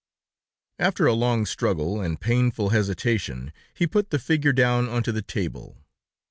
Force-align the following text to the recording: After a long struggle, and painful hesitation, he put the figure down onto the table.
After 0.79 1.05
a 1.05 1.13
long 1.13 1.45
struggle, 1.45 2.01
and 2.01 2.19
painful 2.19 2.69
hesitation, 2.69 3.53
he 3.71 3.85
put 3.85 4.09
the 4.09 4.17
figure 4.17 4.49
down 4.51 4.89
onto 4.89 5.11
the 5.11 5.21
table. 5.21 5.77